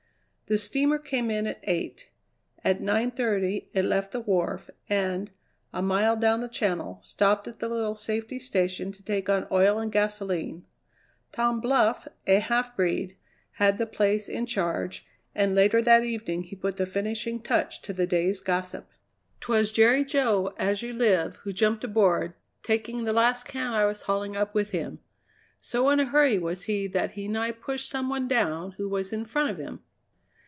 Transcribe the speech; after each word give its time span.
The 0.47 0.57
steamer 0.57 0.97
came 0.99 1.31
in 1.31 1.47
at 1.47 1.61
eight. 1.63 2.09
At 2.61 2.81
nine 2.81 3.11
thirty 3.11 3.69
it 3.73 3.85
left 3.85 4.11
the 4.11 4.19
wharf, 4.19 4.69
and, 4.89 5.31
a 5.71 5.81
mile 5.81 6.17
down 6.17 6.41
the 6.41 6.49
Channel, 6.49 6.99
stopped 7.01 7.47
at 7.47 7.59
the 7.59 7.69
little 7.69 7.95
safety 7.95 8.37
station 8.37 8.91
to 8.91 9.01
take 9.01 9.29
on 9.29 9.47
oil 9.49 9.77
and 9.79 9.89
gasoline. 9.93 10.65
Tom 11.31 11.61
Bluff, 11.61 12.05
a 12.27 12.39
half 12.41 12.75
breed, 12.75 13.15
had 13.53 13.77
the 13.77 13.85
place 13.85 14.27
in 14.27 14.45
charge, 14.45 15.05
and 15.33 15.55
later 15.55 15.81
that 15.81 16.03
evening 16.03 16.43
he 16.43 16.57
put 16.57 16.75
the 16.75 16.85
finishing 16.85 17.39
touch 17.41 17.81
to 17.83 17.93
the 17.93 18.05
day's 18.05 18.41
gossip. 18.41 18.89
"'Twas 19.39 19.71
Jerry 19.71 20.03
Jo, 20.03 20.53
as 20.57 20.81
you 20.81 20.91
live, 20.91 21.37
who 21.37 21.53
jumped 21.53 21.85
aboard, 21.85 22.33
taking 22.61 23.05
the 23.05 23.13
last 23.13 23.45
can 23.47 23.71
I 23.71 23.85
was 23.85 24.01
hauling 24.01 24.35
up 24.35 24.53
with 24.53 24.71
him. 24.71 24.99
So 25.61 25.87
in 25.91 26.01
a 26.01 26.05
hurry 26.07 26.37
was 26.37 26.63
he 26.63 26.87
that 26.87 27.11
he 27.11 27.29
nigh 27.29 27.51
pushed 27.51 27.87
some 27.87 28.09
one 28.09 28.27
down 28.27 28.71
who 28.73 28.89
was 28.89 29.13
in 29.13 29.23
front 29.23 29.49
of 29.49 29.57
him. 29.57 29.79